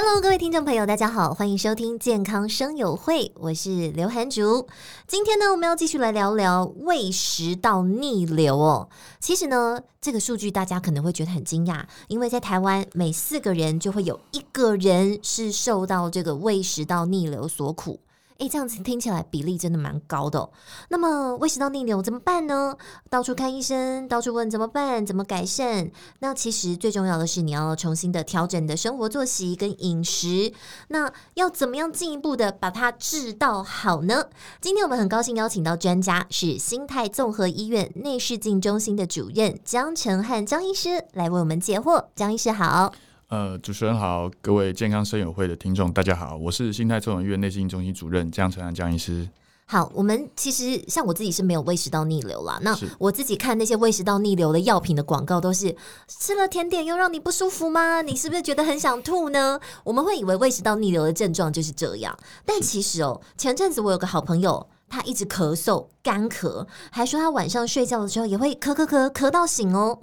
[0.00, 4.68] Hello，各位听众朋友，大家好，欢迎收听健康生友会，我是刘涵竹。
[5.08, 8.88] 今天呢，我们要继续来聊聊胃食道逆流哦。
[9.18, 17.98] 其实呢，这个数据大家可能会觉得很惊讶，因为在台湾每四个人就会有一个人是受到这个胃食道逆流所苦。
[18.38, 20.50] 诶，这样子听起来比例真的蛮高的哦。
[20.90, 22.76] 那么胃食道逆流怎么办呢？
[23.10, 25.90] 到处看医生，到处问怎么办，怎么改善？
[26.20, 30.52] 那其实最重要的是你要重新的调整你的生活作息跟饮食。
[30.86, 34.26] 那要怎么样进一步的把它治到好呢？
[34.60, 42.04] 今天我们很高兴邀请到专家是新泰综合医院内视镜中心的主任江成汉江医师来为我们解惑。
[42.14, 42.92] 江医师好。
[43.28, 49.28] 呃，主持人好，各位健康生友会的听众，大家好，我是新泰综合医院内心中心主任江承安江医师。
[49.66, 52.58] 好，我们其实像我自己是没有胃食道逆流啦。
[52.62, 55.76] 那我自己看那些胃食道逆流的药品的广告，都是
[56.08, 58.00] 吃了甜点又让你不舒服吗？
[58.00, 59.60] 你是不是觉得很想吐呢？
[59.84, 69.98] 我们会以为胃食道逆流的症状就是这样，但其实哦，前阵子我有个好朋友，他一直咳嗽、干咳，还说他晚上睡觉的时候也会咳咳咳咳到醒哦。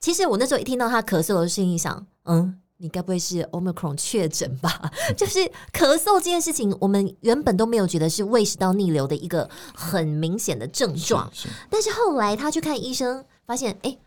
[0.00, 4.90] 其实我那时候一听到他咳嗽，我就心里想，嗯，你该不会是 Omicron 确诊吧？
[5.16, 5.38] 就是
[5.72, 11.30] 咳嗽这件事情，我们原本都没有觉得是胃食道逆流的一个很明显的症状，
[11.70, 13.98] 但是后来他去看医生，发现，哎。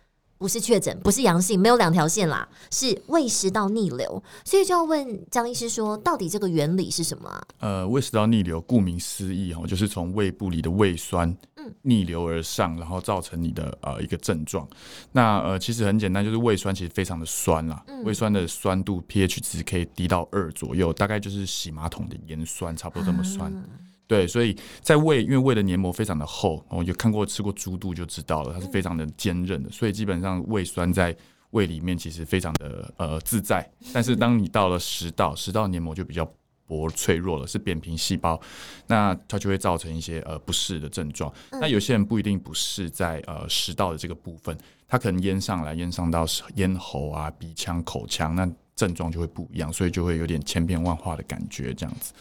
[0.42, 7.44] 不是确诊，不是阳性，没有两条线啦，是胃食道逆流，所以就要问江医师说，到底这个原理是什么啊？
[7.60, 14.68] 呃，胃食道逆流，顾名思义哈，就是从胃部里的胃酸嗯逆流而上，然后造成你的呃一个症状。
[15.12, 23.54] 那呃其实很简单，就是胃酸其实非常的酸啦，嗯、胃酸的酸度 pH 值可以低到二左右，大概就是洗马桶的盐酸，差不多这么酸。
[23.54, 23.64] 嗯
[24.12, 31.16] 对，所以在胃，因为胃的黏膜非常的厚，我就看过吃过猪肚就知道了，它是非常的坚韧的，所以基本上胃酸在
[31.52, 33.66] 胃里面其实非常的呃自在。
[33.94, 36.30] 但是当你到了食道，食道黏膜就比较
[36.68, 38.38] 薄脆弱了，是扁平细胞，
[38.86, 41.34] 那它就会造成一些呃不适的症状。
[41.54, 44.58] 那有些人不一定不适在呃食道的这个部分，
[44.90, 48.46] 它可能淹上来，淹上到咽喉啊、鼻腔、口腔，那
[48.76, 52.12] 症状就会不一样，所以就会有点千变万化的感觉这样子。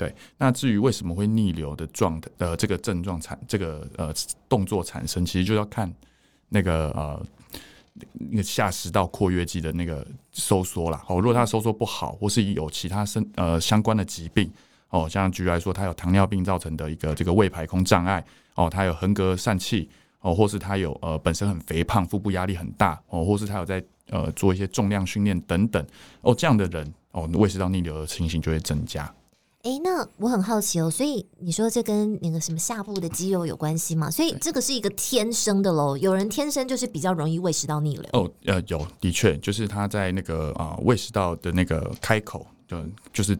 [0.00, 4.10] 对，那至于为什么会逆流的状态，呃，这个症状产这个呃
[4.48, 5.92] 动作产生，其实就要看
[6.48, 7.22] 那个呃
[8.14, 11.04] 那个下食道括约肌的那个收缩啦。
[11.06, 14.50] 哦，如果它收缩不好，或是有其他生呃相关的疾病，
[14.88, 18.24] 哦，像举例来说，它有糖尿病造成的一个这个胃排空障碍，
[18.54, 19.86] 哦，它有横膈疝气，
[20.20, 25.86] 哦，或是它有呃本身很肥胖，腹部压力很大，哦，或是它有在呃做一些重量训练等等，
[26.22, 29.14] 哦，这样的人，哦，胃食道逆流的情形就会增加。
[29.62, 34.10] 哎，那我很好奇哦，所以你说这跟那个什么下部的肌肉有关系吗？
[34.10, 35.98] 所以这个是一个天生的喽？
[35.98, 38.08] 有人天生就是比较容易胃食道逆流？
[38.14, 42.82] 哦，呃，有，的确，就是他在那个啊、呃、胃食道的那个开口，就
[43.12, 43.38] 就是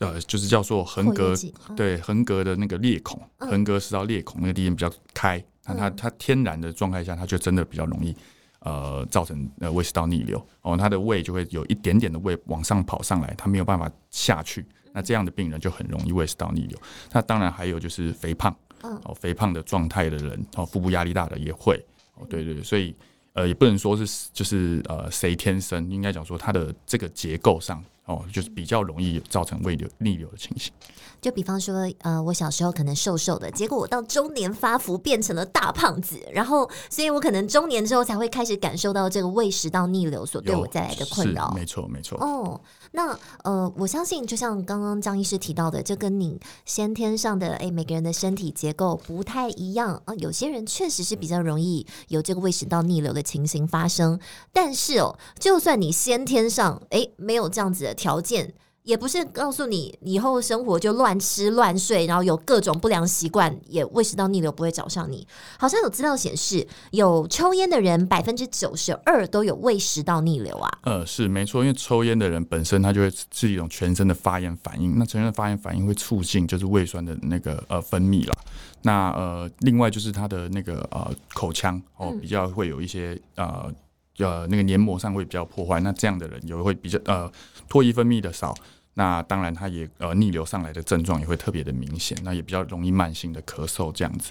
[0.00, 8.14] 呃就是叫做横膈，嗯、对，横膈的那个裂孔，横膈食道裂孔那个地方比较开，那他他天然的状态下，他就真的比较容易
[8.58, 14.66] 呃造成呃胃食道逆流哦，他的胃就会有一点点的胃往上跑上来，他没有办法下去。
[14.92, 16.78] 那这样的病人就很容易胃食道逆流。
[17.12, 21.76] 那当然还有就是肥胖，哦，肥胖的状态的人，哦，腹部压力大的也会，
[22.14, 22.94] 哦，对对对，所以
[23.32, 27.82] 呃，也不能说是就是呃谁天生，应该讲说他的这个结构上。
[28.06, 30.72] 哦，就是比较容易造成胃流逆流的情形。
[31.20, 41.52] 就比方说，呃，我小时候可能瘦瘦的，结果我到中年发福变成了大胖子，然后，所以我可能中年之后才会开始感受到这个胃食道逆流所对我带来的困扰。
[41.54, 42.18] 没错，没错。
[42.20, 42.60] 哦，
[42.92, 54.20] 那呃，我相信就像刚刚张医师提到的，这跟你先天上的哎，每个人的身体结构不太一样啊，有些人确实是比较容易有这个胃食道逆流的情形发生。
[54.52, 57.94] 但是哦，就算你先天上哎没有这样子的。
[58.02, 58.52] 条件
[58.84, 65.26] 也不是告诉你以后生活就乱吃乱睡，然后有各种不良习惯，也胃食道逆流不会找上你。
[65.58, 70.78] 好像有资料显示，有抽烟的人百分之九十二都有胃食道逆流啊。
[70.82, 78.36] 呃，是没错，因为抽烟的人本身他就会是一种全身的发炎反应，那全身的发炎反应会促进就是胃酸的那个呃分泌了。
[78.82, 83.72] 那呃，另外就是他的那个呃口腔哦比较会有一些呃。
[84.18, 87.32] 呃，那个黏膜上会比较破坏，那这样的人也会比较呃
[87.68, 88.54] 唾液分泌的少，
[88.94, 94.30] 那当然它也呃逆流上来的症状也会特别的明显，那也比较容易慢性的咳嗽这样子。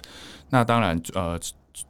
[0.50, 1.38] 那当然呃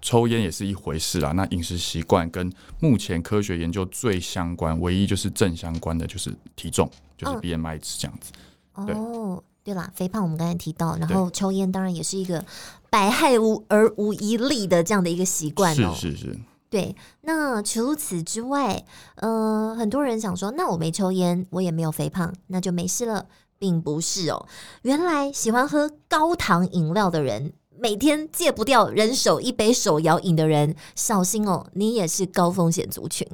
[0.00, 6.88] 抽烟也是一回事啦，那饮食习惯跟目前科学研究最相关，唯一就是正相关的就是体重，
[7.18, 8.32] 就是 BMI 值这样子。
[8.74, 12.44] 哦，对，哦，对啦，肥胖我们刚才提到，然后抽烟当然也是一个
[12.88, 15.92] 百害无而无一利的这样的一个习惯哦。
[15.94, 16.38] 是是是。
[16.72, 18.82] 对，那除此之外，
[19.16, 23.26] 呃，很多人想说，那我没抽烟，我也没有肥胖，那就没事了，
[23.58, 24.46] 并不是哦。
[24.80, 33.28] 原来喜欢喝高糖饮料的人，每天戒不掉人手一杯手摇饮的人，小心哦，你也是高风险族群。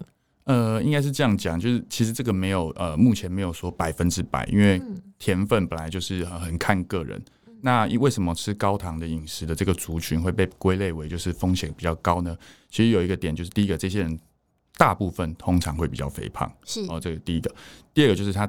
[0.46, 4.82] 呃，应该是这样讲，就是其实这个没有呃，目前没有说百分之百，因为
[5.16, 7.22] 甜分本来就是很看个人。
[7.62, 12.36] 那为什么吃高糖的饮食的这个族群会被归类为就是风险比较高呢？
[12.70, 14.18] 其实有一个点就是，第一个，这些人
[14.76, 17.54] 大部分通常会比较肥胖，是哦，这个第一个。
[17.92, 18.48] 第二个就是他，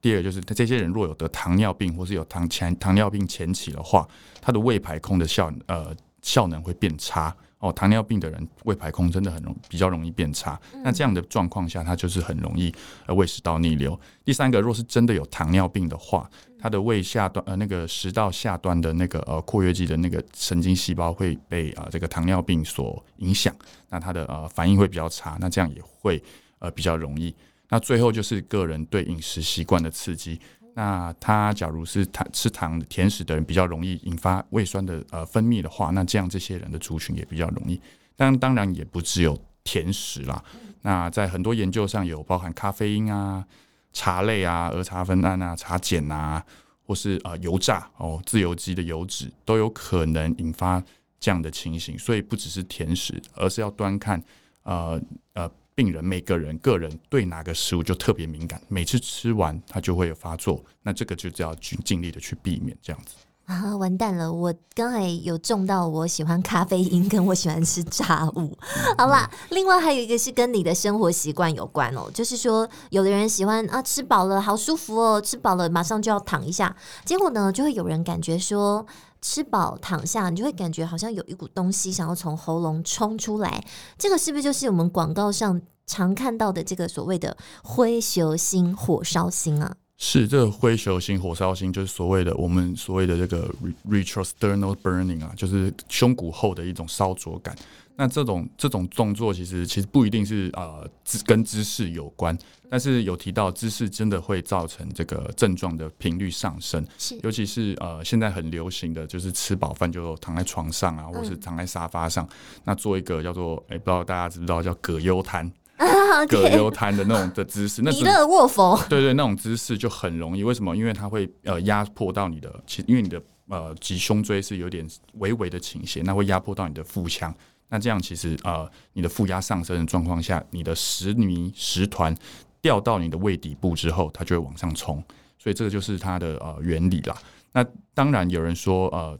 [0.00, 4.08] 第二个就是他这些人若有得糖尿病或是有糖前糖尿病前期的话，
[4.40, 7.34] 他的胃排空的效呃效能会变差。
[7.64, 10.60] 哦，糖尿病的人胃排空真的很容比较容易变差。
[10.82, 12.70] 那这样的状况下，他就是很容易
[13.06, 13.98] 呃胃食道逆流。
[14.22, 16.28] 第三个，若是真的有糖尿病的话，
[16.60, 23.54] 他的胃下端呃那个食道下端的那个呃括约肌的那个神经细胞会被啊、呃、这个糖尿病所影响，
[23.88, 26.22] 那他的呃反应会比较差，那这样也会
[26.58, 27.34] 呃比较容易。
[27.70, 30.38] 那最后就是个人对饮食习惯的刺激。
[30.76, 37.80] 那他假如是糖吃糖甜食的人，比较容易引发胃酸的呃分泌的话，那这样这些人的族群也比较容易。
[38.16, 40.42] 但当然也不只有甜食啦。
[40.82, 43.44] 那在很多研究上有包含咖啡因啊、
[43.92, 46.44] 茶类啊、儿茶酚胺啊、茶碱啊，
[46.84, 50.82] 或是呃油炸哦、自由基的油脂都有可能引发
[51.20, 51.96] 这样的情形。
[51.96, 54.20] 所以不只是甜食，而是要端看
[54.64, 55.00] 呃
[55.34, 55.48] 呃。
[55.74, 63.14] 病人每个人个人对哪个食物就特别敏感，每次吃完他就会有发作，那这个就要尽尽力的去避免这样子
[63.46, 64.32] 啊，完蛋了！
[64.32, 68.56] 我刚才有中到我喜欢咖啡因，跟我喜欢吃炸物。
[68.96, 76.74] 好啦，另外还有一个是跟你的生活习惯有关哦，就是说有的人喜欢啊吃饱了好舒服哦，吃饱了马上就要躺一下，
[77.04, 78.86] 结果呢就会有人感觉说。
[79.24, 83.64] 吃饱躺下，你就会感觉好像有一股东西想要从喉咙冲出来，
[83.96, 89.76] 这个是不是就是我们广告上常看到的这个所谓的灰熊心火烧心啊？
[90.06, 93.50] 是这个灰球型火烧型，就是所谓的我们所谓的这个
[93.88, 97.56] retrosternal burning 啊，就是胸骨后的一种烧灼感。
[97.96, 100.86] 那这种这种动作其实其实不一定是呃
[101.24, 102.36] 跟姿势有关，
[102.68, 106.84] 但是有提到姿势真的会造成这个症状的频率上升，
[107.22, 115.50] 尤其是呃现在很流行的就是吃饱饭就躺在床上啊，或是躺在沙发上，嗯、那做一个叫做哎、欸、不知道大家知不知道叫葛优瘫，
[116.28, 120.76] 葛优瘫的那种的姿势，那弥勒卧佛， 对，对对，那种姿势就很容易，为什么？
[120.76, 127.34] 因为它会呃压迫到你的，其因为你的呃脊胸椎是有点微微的倾斜，那会压迫到你的腹腔。
[127.68, 132.14] 那这样其实呃，你的负压上升的状况下，你的石泥石团
[132.60, 135.02] 掉到你的胃底部之后，它就会往上冲，
[135.38, 137.16] 所以这个就是它的呃原理啦。
[137.52, 139.18] 那当然有人说呃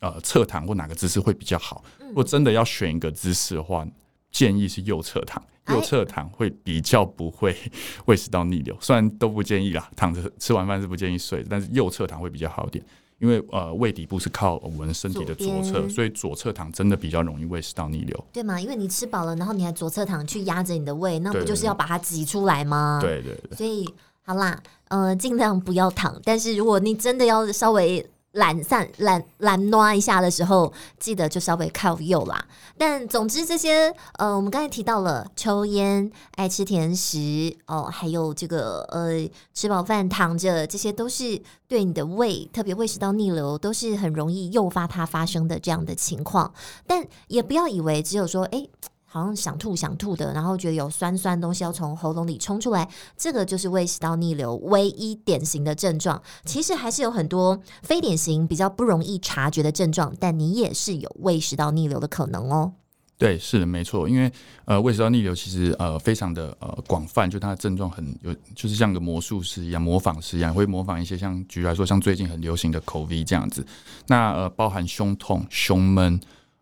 [0.00, 3.86] 呃侧躺或哪个姿势会比较好，如果真的要选一个姿势的话，
[4.32, 7.54] 建议是右侧躺，右侧躺会比较不会
[8.06, 8.76] 胃食道逆流。
[8.80, 12.84] 虽然都不建议啦，躺着吃完饭是不建议睡，但是右侧躺会比较好一点。
[13.18, 18.60] 因为呃胃底部是靠我们身体的左侧，左所以左侧躺真的比较容易胃食道逆流，对吗？
[18.60, 22.98] 因为你吃饱了，然后你还左侧躺去压着你的胃，那不就是要把它挤出来吗？
[23.00, 23.56] 对对对。
[23.56, 23.88] 所以
[24.22, 26.20] 好啦，呃，尽量不要躺。
[26.24, 28.04] 但是如果你真的要稍微。
[28.32, 32.44] 懒散、懒懒挪一下的时候，记得就稍微靠右啦。
[32.76, 46.52] 但总之这些，呃，我们刚才提到了抽烟、爱吃甜食哦，还有这个呃，吃饱饭躺着，这些都是对你的胃，特别胃食道逆流，都是很容易诱发它发生的这样的情况。
[46.86, 48.66] 但也不要以为只有说，哎。
[49.12, 56.22] 好像想吐想吐的，然后觉得有酸酸东西要从喉咙里冲出来，这个就是胃食道逆流唯一典型的症状。
[56.46, 62.72] 其实还是有很多非典型、比较不容易察觉的症状，但你也是有胃食道逆流的可能哦。
[63.18, 64.08] 对，是的，没错。
[64.08, 64.32] 因为
[64.64, 73.64] 呃，胃食道逆流其实呃非常的呃广泛，就它的症状很有，就是像个魔术师一样，模仿师一样，会模仿一些像举例来说，像最近很流行的口 V 这样子。
[74.06, 76.18] 那呃，包含胸痛、胸闷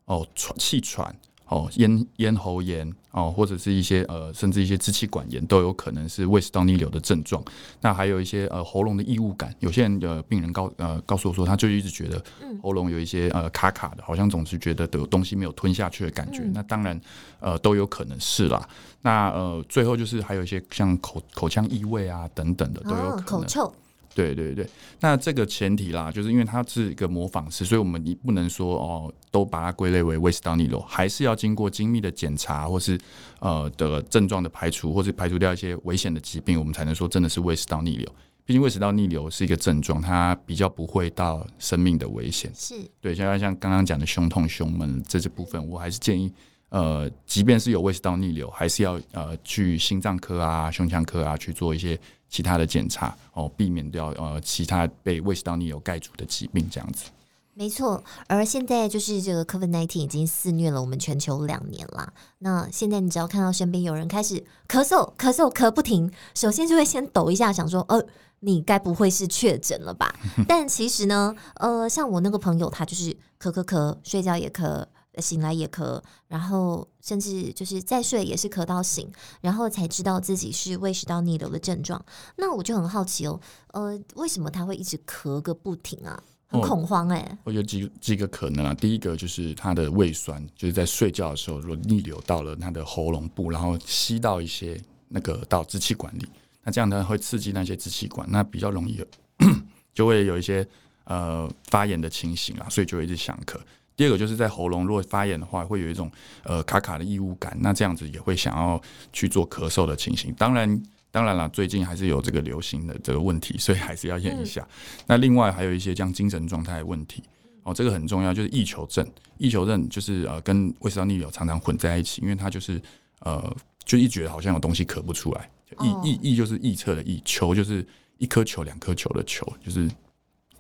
[0.07, 1.15] 哦，喘气喘。
[1.51, 7.43] 哦，咽咽喉炎哦，或者是一些呃，甚至一些支气管炎，都有可能是胃食道逆流的症状。
[7.81, 12.23] 那还有一些呃喉咙的异物感，有些人的病人告呃告诉我说，他就一直觉得
[12.63, 16.43] 喉咙有一些呃卡卡的，好像总是觉得有东西没有吞下去的感觉。
[16.45, 17.01] 嗯、那当然
[17.41, 18.69] 呃都有可能是啦。
[19.03, 23.19] 那呃最后就是还有一些像口口腔异味啊等等的都有可能。
[23.19, 23.75] 哦、口臭。
[24.15, 32.99] 对对对，那这个前提啦，就是因为它是一个模仿师，所以我们你不能说哦，都把它归类为胃食道逆流，还是要经过精密的检查，或是
[33.39, 38.15] 呃的症状的排除，或是排除掉一些危险的疾病，我们才能说真的是胃食道逆流。
[38.45, 42.51] 毕竟胃食道逆流是一个症状，它比较不会到生命的危险。
[42.53, 46.33] 是，对，像像刚刚讲的胸痛、胸闷这些部分，我还是建议
[46.71, 51.99] 呃，即便是有胃食道逆流，还是要呃去心脏科啊、胸腔科啊去做一些
[52.29, 57.11] 其他的检查哦，避免掉呃其他被胃食道逆流盖住的疾病这样子。
[57.55, 62.13] 没错，而现在就是这个 COVID-19 已经肆虐了我们全球两年了。
[62.39, 68.03] 那现在你只要看到身边有人开始咳嗽、咳嗽、咳不停，首先就会先抖一下，想说，呃，
[68.39, 70.15] 你该不会是确诊了吧？
[70.49, 74.87] 但其实呢，呃，像我那个朋友，他就是咳咳咳，睡觉也咳。
[75.21, 79.11] 醒来也咳，然后甚至就是再睡也是咳到醒，
[79.41, 82.05] 然后才知道自己是胃食道逆流的症状。
[82.37, 83.41] 那我就很好奇哦，
[83.73, 86.23] 呃，为什么他会一直咳个不停啊？
[86.49, 87.39] 很恐慌哎、欸。
[87.45, 96.27] 我有几几个可能啊，第一个就是他的胃酸，就是在睡觉的时候，如果逆流到了他的喉咙部，然后吸到一些那个到支气管里，
[96.65, 99.01] 那这样呢会刺激那些支气管，那比较容易
[99.95, 100.67] 就会有一些
[101.05, 103.57] 呃发炎的情形啊，所以就会一直想咳。
[104.01, 106.11] 第二个就是在喉咙如果发炎的话，会有一种
[106.43, 108.81] 呃卡卡的异物感，那这样子也会想要
[109.13, 110.33] 去做咳嗽的情形。
[110.39, 114.63] 当然，当然了，最近还是有这个流行的这个问题，所以还是要验一下。
[114.63, 117.23] 嗯、那另外还有一些像精神状态的问题
[117.63, 119.07] 哦，这个很重要，就是异球症。
[119.37, 122.81] 异球症就是呃跟胃食道逆流常常混在一起，因为它就是
[123.19, 123.55] 呃
[123.85, 125.51] 就一觉得好像有东西咳不出来。
[125.83, 129.87] 异异异就是臆测的异，球就是一颗球两颗球的球，就是。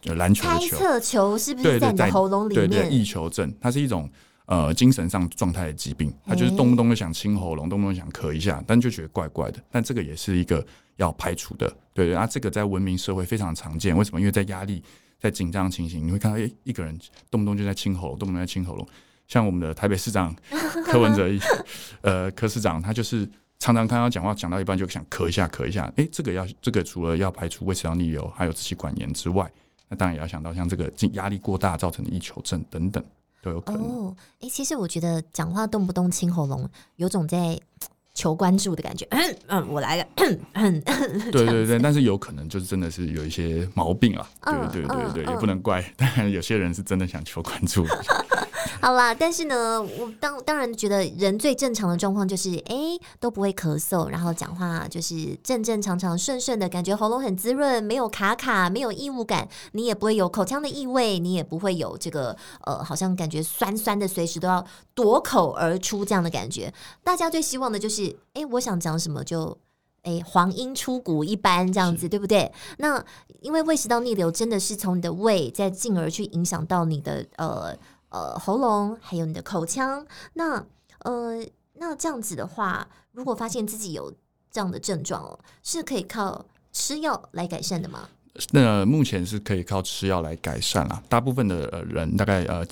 [0.01, 2.69] 就篮球的球，猜测球是不是在你的喉咙里面？
[2.69, 4.09] 对对，异球症，它是一种
[4.47, 9.61] 呃精神上状态的疾病，它就是动不动就想清喉咙，动不动想咳一下，但就觉得怪怪的。
[9.71, 10.65] 但这个也是一个
[10.97, 13.97] 要排除的，对对啊，这个在文明社会非常常见。
[13.97, 14.21] 为什么？
[14.21, 14.83] 因为在压力、
[15.19, 16.99] 在紧张情形，你会看到诶，一个人
[17.31, 18.87] 动不动就在清喉咙，动不动在清喉咙。
[19.29, 20.35] 像我们的台北市长
[20.87, 21.29] 柯文哲，
[22.03, 23.29] 呃，柯市长，他就是
[23.61, 25.93] 常常看他讲话讲到一半就想咳一下，咳一下。
[25.97, 29.49] 诶，这个要这个除了要排除胃食道逆流，还有支气管炎之外。
[29.91, 33.05] 那当然也要想到像这个压力过大造成的异求症等等
[33.43, 33.83] 都有可能。
[33.83, 37.61] 哦，哎、其实我觉得讲话动不动清喉咙，有种在
[38.21, 39.07] 求关注的感觉。
[39.11, 40.05] 嗯嗯，我来了。
[40.17, 40.83] 嗯嗯，
[41.33, 44.29] 对对对，但是有可能就是真的是有一些毛病啊。
[44.45, 45.83] 对对对对，也不能怪。
[45.97, 47.87] 当然有些人是真的想求关注。
[48.83, 66.73] 好啦，但是呢，我当当然觉得人最正常的状况就是，哎、欸，都不会咳嗽，然后讲话就是正正常常、顺顺的，感觉喉咙很滋润，没有卡卡，没有异物感，你也不会有口腔的异味，你也不会有这个呃，好像感觉酸酸的，随时都要夺口而出这样的感觉。
[67.05, 69.57] 大家最希望的就是，哎、欸，我想讲什么就，
[70.03, 72.53] 哎、欸，黄莺出谷一般这样子，对不对？
[72.79, 73.05] 那
[73.41, 77.77] 因为胃食道逆流真的是从你的胃，再进而去影响到你的呃。
[78.13, 80.57] 呃，喉咙还有你的口腔，那
[81.05, 84.13] 呃，那这样子的话，如果发现自己有
[84.51, 88.09] 这样的症状哦，是可以靠吃药来改善的吗？
[88.51, 91.01] 那目前是可以靠吃药来改善啦。
[91.09, 92.67] 大部分的人，大概呃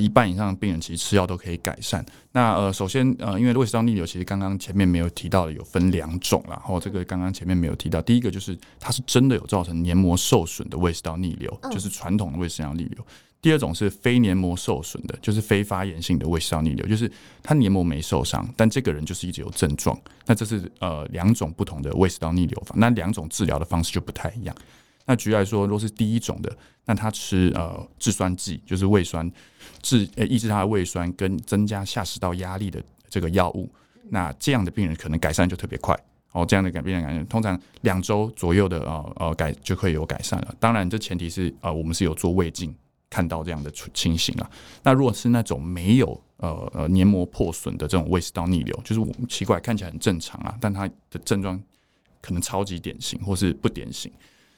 [0.00, 2.04] 一半以上的病人，其实吃药都可以改善。
[2.32, 6.50] 那呃，首先呃，因为胃食道逆流，其实刚刚前面没有提到的，有分两种啦。
[6.52, 13.06] 然后这个刚刚前面没有提到，第一个就是它是真的有造成黏膜受损的胃食道逆流，嗯、就是传统的胃食道逆流。
[13.42, 17.10] 第二种是非黏膜受损的，就是非发炎性的胃食道逆流，就是
[17.42, 20.00] 他黏膜没受伤，但这个人就是一直有症状。
[20.26, 24.56] 那这是呃两种不同的胃食道逆流法，那两种治疗的方式就不太一样。
[25.06, 29.30] 那举例来说，如果是第一种的，那他吃呃制酸剂，就是胃酸
[29.80, 33.70] 治呃抑制他的胃酸跟增加下食道压力的这个药物，
[34.10, 35.98] 那这样的病人可能改善就特别快
[36.32, 36.44] 哦。
[36.46, 40.54] 这样的改变的感觉通常两周左右的呃呃改就可以有改善了。
[40.58, 42.74] 当然，这前提是呃我们是有做胃镜。
[43.10, 44.50] 看到这样的情形啊，
[44.82, 51.62] 那如果是那种没有呃呃黏膜破损的这种胃食道逆流，就是我们奇怪看起来很正常啊，但它的症状
[52.22, 54.10] 可能超级典型或是不典型，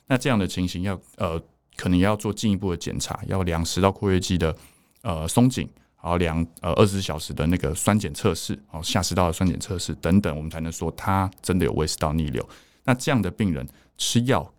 [0.06, 1.40] 那这样的情形要呃
[1.76, 4.54] 可能要做进一步的检查，要量食道括约肌的
[5.02, 5.68] 呃松紧，
[6.02, 12.46] 然后量呃二十四小时的那个酸碱测试，哦下食道的酸碱测试等等，我们才能说他真的有胃食道逆流。
[12.84, 14.52] 那这样的病人吃药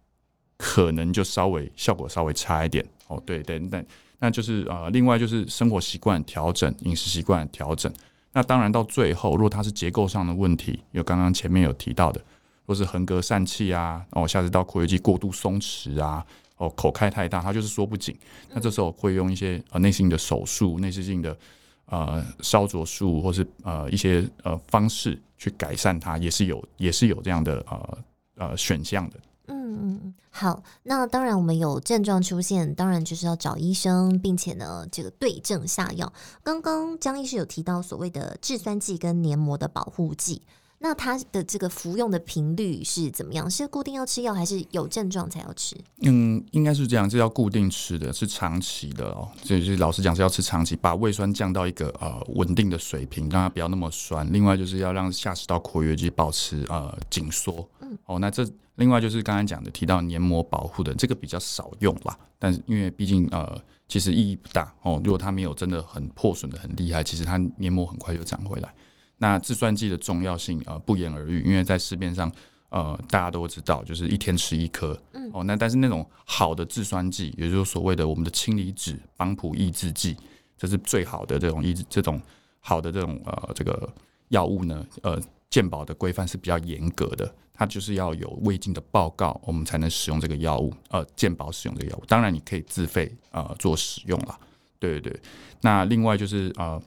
[0.58, 2.86] 可能就稍微效果稍微差一点。
[3.08, 3.84] 哦，对对，那
[4.18, 7.94] 那就是呃，另外就是生活习惯调整，饮食习惯调整。
[8.34, 12.20] 那当然到最后，如果它是结构上的问题，有刚刚前面有提到的，
[12.66, 16.26] 或是横膈疝气啊，哦，下食道括约肌过度松弛啊，
[16.58, 18.18] 哦，口开太大，它就是缩不紧。
[18.50, 21.38] 那这时候会用一些呃内视镜的手术、内视镜的
[21.86, 27.98] 呃烧灼术，或是呃一些呃方式去改善它，也是有也是有这样的呃
[28.38, 29.16] 呃选项的。
[29.48, 36.12] 嗯嗯，好，那当然我们有症状出现，当然就是要找医生，并且呢，这个对症下药。
[36.42, 40.42] 刚刚江医师有提到所谓的制酸剂跟黏膜的保护剂，
[40.88, 43.50] 那它的这个服用的频率是怎么样？
[43.50, 45.76] 是固定要吃药，还是有症状才要吃？
[46.02, 49.28] 嗯，应该是这样，这要固定吃的，是长期的哦。
[49.42, 54.32] 就是老实讲，是要吃长期，把胃酸降到一个呃稳定的水平，让它不要那么酸。
[54.32, 57.68] 另外就是要让下食道括约肌保持呃紧缩。
[57.82, 65.02] 嗯，哦，那这另外就是刚才讲的提到黏膜保护的这个比较少用啦，但是因为毕竟呃其实意义不大哦。
[65.04, 68.72] 如果它没有真的很破损的很厉害，其实它黏膜很快就长回来。
[69.18, 72.30] 那制酸剂的重要性呃不言而喻，因为在市面上
[72.70, 80.18] 呃大家都知道，就是一天吃一颗，嗯，哦，那但是那种好的制酸剂，也就是所谓的我们的氢离子帮浦抑制剂，
[80.58, 82.22] 这是最好的这种抑制这种
[82.60, 83.90] 好的这种呃这个
[84.28, 85.18] 药物呢，呃
[85.50, 94.38] 健保的规范是比较严格的，它就是要有胃镜的报告，我们才能使用这个药物，呃健保使用这个药物，当然你可以自费呃做使用啦，
[94.78, 95.22] 对对对，
[95.62, 96.82] 那另外就是呃。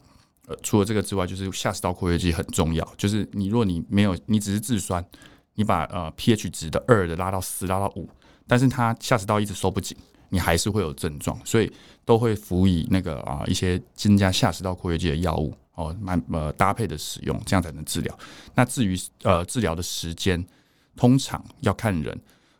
[0.48, 2.94] 呃，除了这个之外，就是下食道括约肌很重要。
[2.96, 5.04] 就是你，若你没有，你只是制酸，
[5.54, 8.08] 你把呃 pH 值的二的拉到四，拉到五，
[8.46, 9.96] 但是它下食道一直收不紧，
[10.30, 11.70] 你还是会有症状，所以
[12.04, 18.18] 都会辅以那个啊、一些增加下食道括约肌的药物哦，蛮呃搭配的使用，这样才能治疗。
[18.54, 20.42] 那至于呃治疗的时间，
[20.96, 22.18] 通常要看人。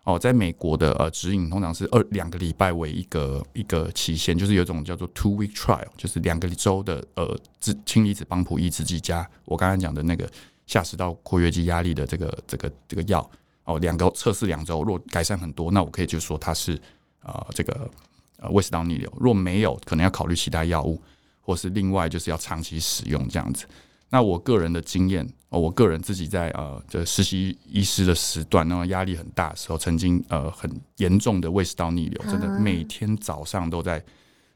[0.09, 10.27] 哦，在美国的呃指引通常是二两个礼拜为一个一个期限，就是有种叫做 two week trial，就是两个周的呃治氢离子帮浦抑制剂加我刚才讲的那个
[10.67, 13.31] 下食道括约肌压力的这个这个这个药
[13.65, 16.81] 哦，两个测试两周，若改善很多，那我可以就说它是、
[17.23, 17.91] 呃、这个
[18.39, 20.99] 呃胃食道逆流，若没有，可能要考虑其他药物，
[21.43, 23.67] 或是另外就是要长期使用这样子。
[24.11, 34.03] 那我个人的经验，哦，我个人自己在呃这实习医师的时段，那么压力很大的时候，曾经呃很严重的胃食道逆流，真的每天早上都在。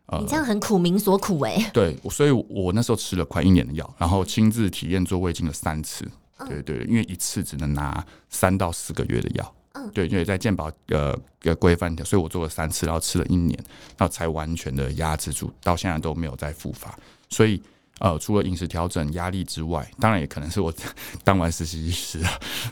[0.07, 1.71] 呃，你这样很苦民所苦哎、欸。
[1.73, 6.07] 对，所以我那时候吃了快一年的药，然后亲自体验做胃镜了三次。
[6.49, 9.55] 对对，因为一次只能拿三到四个月的药。
[9.75, 9.89] 嗯。
[9.95, 13.57] 对，因为在健保呃的规范的，所以我做了三次，然后吃了一年，
[13.97, 16.99] 然后才完全的压制住，到现在都没有再复发。
[17.29, 17.63] 所以。
[17.99, 20.73] 呃，除了饮食调整、压力之外，当然也可能是我
[21.23, 22.21] 当完实习医师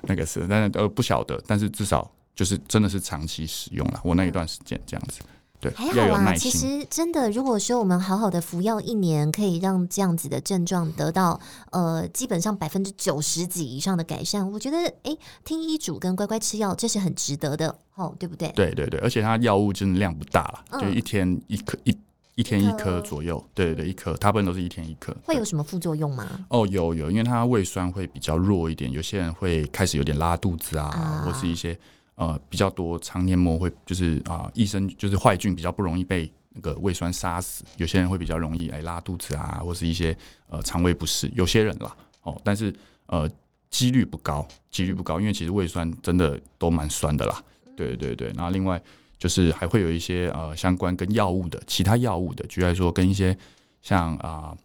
[0.03, 4.01] 那个是，但是呃不晓得，但是至少就是真的是长期使用了。
[4.03, 5.21] 我那一段时间这样子，
[5.61, 6.35] 对，还好啊。
[6.35, 11.39] 其实真的，如果说我们好好的服药一年，可以让这样子的症状得到
[11.71, 18.49] 呃基本上百分之九十几以上的改善，我觉得哎，听医嘱跟乖乖吃药，这是很值得的哦，对不对？
[18.53, 21.97] 对对对，而且它药物真的量不大了，嗯、就一天一颗一。
[22.41, 25.15] 一天一颗左右，对对对，一颗，大部分都是一天一颗。
[25.27, 26.27] 会有什么副作用吗？
[26.49, 31.79] 哦，有有，因为它胃酸会比较弱一点，有些人会开始有点拉肚子啊，啊或是一些
[32.15, 40.17] 呃比较多肠黏膜会就是啊、呃，益生就是坏菌比较不容易被那个胃酸杀死，有些人会比较容易哎拉肚子啊，或是一些
[40.49, 42.75] 呃肠胃不适，有些人啦哦，但是
[43.05, 43.31] 呃
[43.69, 47.43] 几率不高，几率不高，因为其实胃酸真的都蛮酸的啦，
[47.77, 48.83] 对对对，然后另外。
[49.21, 53.37] 就是还会有一些呃相关跟药物的其他药物的，举例来说跟一些
[53.83, 54.59] 像啊、呃，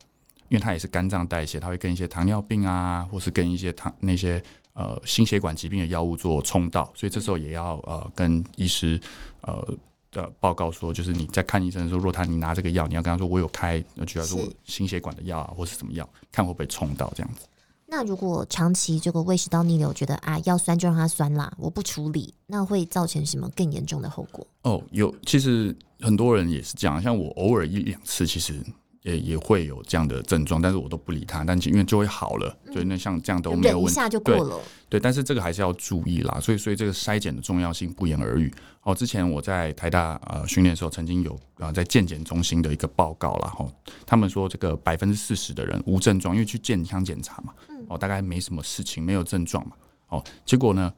[0.48, 4.42] 因为它也是肝脏代谢，它会跟一些糖尿病啊，或是跟一些糖那些
[4.72, 8.98] 呃心血管疾病的药物做冲到，所以这时候也要呃跟医师
[9.42, 9.78] 呃
[10.10, 17.46] 的报告说，就是你在看医生的时候，如果他你拿这个药，你要跟他说我有开，举例来说心血管的药啊，或是怎么药，看会不会冲到这样子。
[17.88, 24.46] 那如果长期这个胃食道逆流，觉得啊要酸就让它酸啦，我不处理，那会造成什么更严重的后果？
[24.64, 28.60] 哦，有，其实很多人也是这样，像我偶尔一两次，其实。
[29.06, 34.60] 也也会有这样的症状，但是我都不理他，但是因为就会好了，所以那像这样都没有问题，一下就过了。
[34.90, 38.52] 对，对，但是这个还是要注意啦，所以所以这个筛检的重要性不言而喻。
[38.82, 43.72] 哦，之前我在台大呃训练的时候，曾经有啊、呃、在健检中心的一个报告啦，吼，
[44.08, 47.54] 他们说这个百分之四十的人无症状，因为去健康检查嘛，
[47.90, 49.76] 哦，大概没什么事情，没有症状嘛，
[50.10, 50.94] 哦，结果呢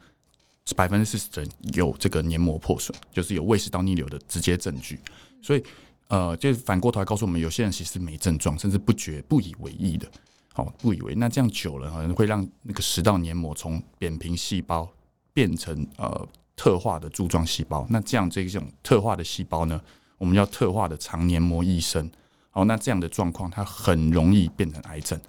[0.76, 5.00] 百分之四十的有这个黏膜破损，就是有胃食道逆流的直接证据，
[5.42, 5.64] 所以。
[6.10, 10.08] 呃，就反过头来告诉我们，有些人其实没症状，甚至不觉不以为意的，
[10.56, 11.14] 哦、不以为。
[11.16, 14.88] 那这样久了，可能会让那个食道黏膜从扁平细胞
[15.34, 17.86] 变成呃特化的柱状细胞。
[17.90, 19.82] 那这样这种特化的细胞呢，
[20.18, 22.10] 我们叫特化的肠黏膜异生。
[22.54, 25.20] 哦，那这样的状况，它很容易变成癌症，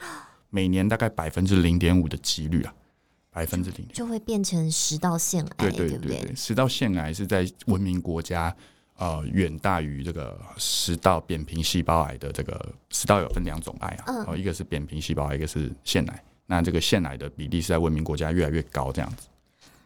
[0.50, 2.74] 每年大概百分之零点五的几率啊，
[3.30, 8.54] 百分之零就会变成食道腺癌，对对对食道腺癌是在文明国家。
[9.00, 16.24] 呃，远大于这个食道扁平细胞癌的这个食道有分两种癌啊，哦、嗯，一个是扁平细胞癌，一个是腺癌。
[16.46, 19.28] 那这个腺癌的比例是在文明国家越来越高，这样子。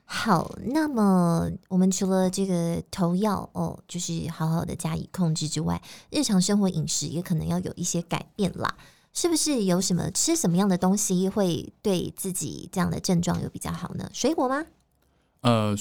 [0.06, 8.74] 好，那么我们除了这个投药哦，就是好好的加以控制之外，日常生活饮食也可能要有一些改变啦。
[9.12, 14.08] 是不是有什么吃什么样的东西会对自己这样的症状有比较好呢？
[14.12, 14.64] 水果吗？
[15.42, 15.76] 呃，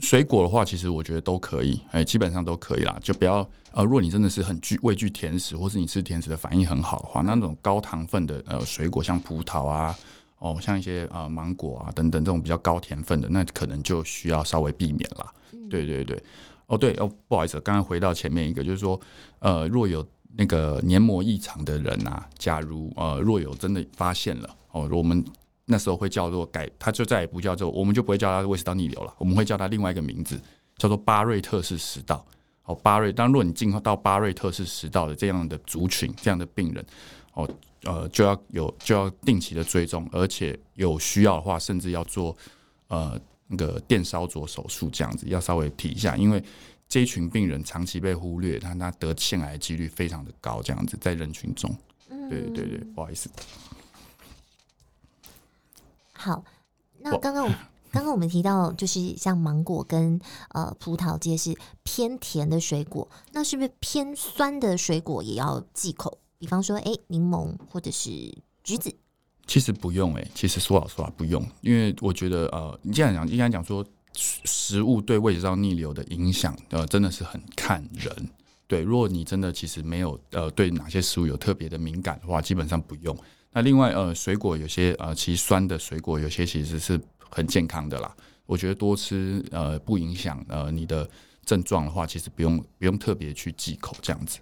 [0.00, 2.98] 水果的话，其实我觉得都可以，哎，基本上都可以啦。
[3.00, 9.96] 就不要呃，如果你真的是很惧畏惧甜食，或是你吃甜食的反应很好的话，那种高糖分的呃水果，像葡萄啊，
[10.40, 15.32] 哦，像一些呃芒果啊等等这种比较高甜分的，那可能就需要稍微避免啦。
[15.52, 16.20] 嗯、对对对，
[16.66, 19.00] 哦对哦，不好意思，刚刚回到前面一个，就是说
[19.38, 20.04] 呃，若有
[20.36, 25.24] 那个黏膜异常的人啊，假如呃若有真的发现了哦，我们。
[25.66, 30.38] 那时候会叫做改，他就再也不叫做，我们就不会叫他胃食道逆流了，我们会叫他另外一个名字，
[30.76, 32.22] 叫做巴瑞特氏食道。
[32.64, 36.84] 哦，巴瑞，当然，如果你进到巴瑞特氏食道的这样的族群，这样的病人，
[37.32, 37.48] 哦，
[37.84, 42.36] 呃，就要有就要定期的追踪，而且有需要的话，甚至要做
[42.88, 46.44] 呃那个电烧灼手术这样子，要稍微提一下，因为
[46.88, 51.74] 这一群病人长期被忽略，他他得腺癌几率非常的高，这样子在人群中，
[52.08, 53.28] 对对对，不好意思。
[56.12, 56.44] 好，
[57.00, 57.50] 那刚刚我
[57.90, 60.20] 刚刚我们提到，就是像芒果跟
[60.50, 66.18] 呃葡萄这些是偏甜的水果，那是不是偏酸的水果也要忌口？
[66.38, 68.10] 比方说，哎，柠檬或者是
[68.62, 68.94] 橘子？
[69.46, 78.30] 其实不用，哎，其实说老实话不用，因为我觉得呃，你这样讲应该讲说，食物对胃食道逆流的影响，呃，真的是很看人。
[78.66, 83.16] 对，如果你真的其实没有呃对哪些食物有特别的敏感的话，基本上不用。
[83.52, 87.00] 那另外呃，水果有些呃，其实酸的水果有些其实是
[87.30, 88.16] 很健康的啦。
[88.46, 91.08] 我觉得多吃呃，不影响呃你的
[91.44, 94.38] 症状的话，其实不用不用特别去忌口这样子。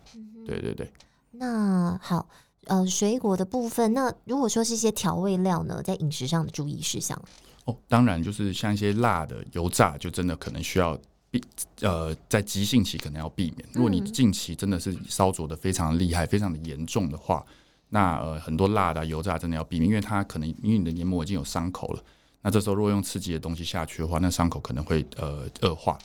[0.47, 0.91] 对对对。
[1.33, 2.29] 那好，
[2.67, 7.21] 呃，水果的部分，那如果说是一些调味料呢，在饮食上的注意事项？
[7.65, 10.99] 哦，当然就是像一些辣的、油炸，就真的可能需要
[11.31, 11.43] 避
[11.81, 13.69] 呃，在急性期可能要避免。
[13.73, 17.45] 如果你近期真的是烧灼的非常厉害、非常的严重的话。
[17.95, 22.03] 那呃很多辣的、啊、油炸真的要避免，因为它可能因为你的黏膜已经有伤口了。
[22.41, 25.99] 那这时候如果用刺激的东西下去的话，那伤口可能会呃恶化。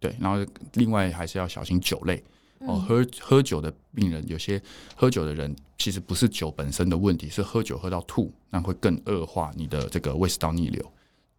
[0.00, 2.24] 对，然后另外还是要小心酒类
[2.60, 2.76] 哦。
[2.76, 4.58] 喝喝酒的病人，有些
[4.96, 10.92] 喝酒的人其实不是酒本身的问题，是喝酒喝到吐，那会更恶化你的这个胃食道逆流。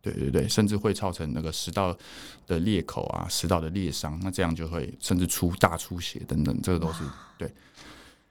[0.06, 1.98] 对对对，甚至会造成那个食道
[2.46, 7.04] 的裂口啊、食道的裂伤，那这样就会甚至出大出血等等，这个都是
[7.38, 7.52] 对。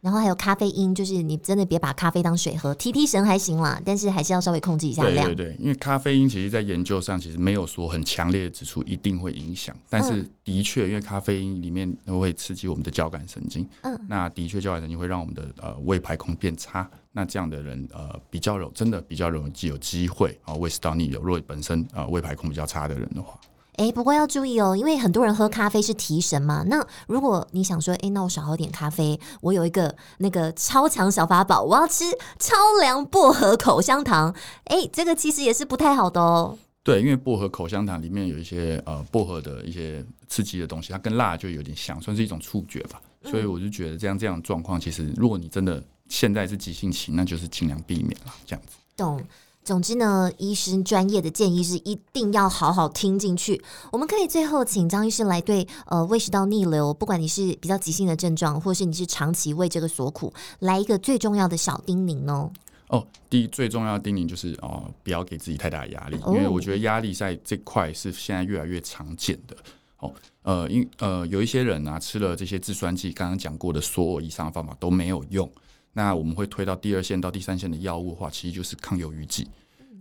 [0.05, 5.25] 然后还有咖啡因，就是你真的别把咖啡当水喝，提提神还行啦，但是还是要稍微控制一下量。
[5.29, 23.41] 对对对，因为咖啡因其实在研究上其实没有说很强烈的指出一定会影响，但是的确，因为咖啡因里面会刺激我们的交感神经，嗯，那的确交感神经会让我们的呃胃排空变差，那这样的人呃比较容真的比较容易有机会啊胃食道逆流，如果本身呃胃排空比较差的人的话。
[23.77, 26.65] 哎，不过要注意哦，因为很多人喝咖啡是提神嘛。
[26.67, 32.05] 那如果你想说，哎，那我少喝点咖啡，我有一个那个超强小法宝，我要吃
[32.39, 34.35] 超凉薄荷口香糖。
[34.65, 36.57] 哎，这个其实也是不太好的哦。
[36.83, 43.01] 对，因为薄荷口香糖里面有一些呃薄荷的一些刺激的东西，它跟辣就有点像，算是一种触觉吧。
[43.23, 48.77] 所以我就觉得这样这样的状况，其实如果你真的现在是急性期，那就是尽量避免了这样子。
[48.97, 49.21] 懂。
[49.65, 53.61] 总之呢，医生专业的建议是一定要好好听进去。
[53.91, 62.53] 我们可以最后请张医师来对呃胃食道逆流，不管你是比较急性的症状，或是你是长期为这个所苦，来一个最重要的小叮咛哦。
[62.89, 69.57] 哦，第一最重要的叮咛就是哦，不要给自己太大的压力，因为我觉得压力在这块是现在越来越常见的。
[70.01, 75.51] 哦，呃，因呃有一些人啊吃了这些制酸剂，刚刚讲过的所有以上的方法都没有用。
[75.95, 79.49] 那我们会推到第二线到第三线的药物的话，其实就是抗忧郁剂。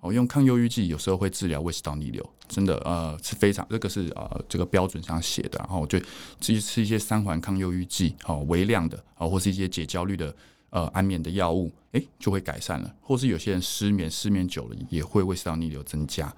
[0.02, 5.58] 哦，用抗忧郁剂有时候会治疗胃食道逆流，真的呃是非常这个是呃这个标准上写的。
[5.60, 5.98] 然后就
[6.42, 10.36] 至于吃一些三环抗忧郁剂，哦微量的哦，或是一些解焦虑的
[10.72, 12.94] 呃安眠的药物，诶就会改善了。
[13.00, 16.34] 或是有些人失眠，失眠久了也会胃食道逆流增加。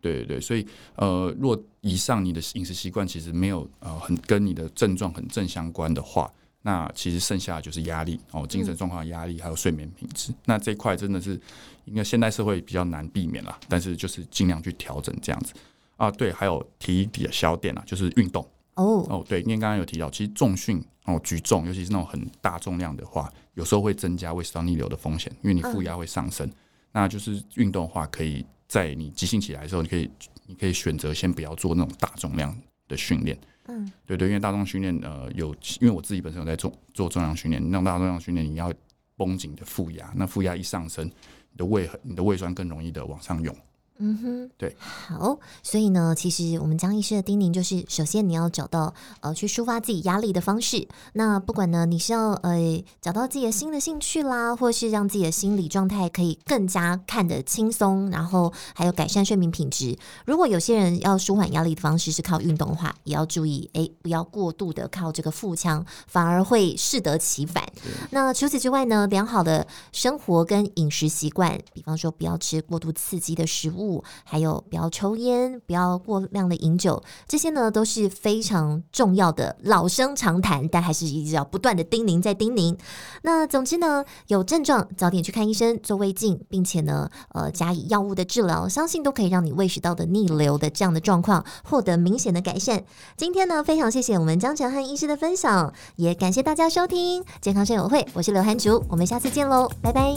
[0.00, 6.32] 对对对，所以呃，若以上你的饮食习惯其实没有呃很跟你的症状很正相关的话。
[6.68, 10.30] 那其实剩下的就是压力哦，精神状况的压力还有睡眠品质。
[10.32, 11.40] 嗯、那这一块真的是
[11.86, 15.54] 应该现代社会比较难避免啦，但是就是尽量去调整这样子
[15.96, 16.10] 啊。
[16.10, 26.46] 对，还有提一点小点啊，就是运动哦哦，对，因为刚刚有提到，其实重训哦，举重，尤其是那种很大重量的话，有时候会增加胃食道逆流的风险，因为你负压会上升。
[26.46, 26.54] 嗯、
[26.92, 30.10] 那就是运动的话，可以在你急性起来的时候，你可以
[30.46, 32.54] 你可以选择先不要做那种大重量
[32.88, 33.38] 的训练。
[33.68, 38.72] 嗯，对对，因为大众训练，呃，有，因为我自己本身有在做做重量训练，那大重量训练，你要
[39.14, 43.54] 绷紧的腹压，那腹压一上升，你的胃很，你的胃酸更容易的往上涌，
[44.00, 50.86] 嗯哼，对，好，所以呢，其实我们江医师的叮咛就是，首先你要找到呃去抒发自己压力的方式。
[51.14, 59.98] 那不管呢，你是要呃找到自己的新的兴趣啦，或是让自己的心理状态可以更加看得轻松，然后还有改善睡眠品质。
[60.24, 67.66] 如果有些人要舒缓压力的方式是靠运动的话，也要注意，哎，不要过度的靠这个腹腔，反而会适得其反。
[68.10, 73.87] 那除此之外呢，良好的生活跟饮食习惯，比方说不要吃过度刺激的食物。
[74.24, 82.76] 还有不要抽烟，不要过量的饮酒，这些呢都是非常重要的老生常谈，但还是一直要不断的叮咛再叮咛。
[83.22, 92.84] 那总之呢，有症状早点去看医生做胃镜，并且呢，呃，加以药物的治疗，相信都可以让你胃食道的逆流的这样的状况获得明显的改善。
[93.16, 100.14] 今天呢，非常谢谢我们江承汉医师的分享，也感谢大家收听健康声友会，我是刘涵竹，我们下次见喽，拜拜，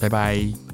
[0.00, 0.69] 拜拜。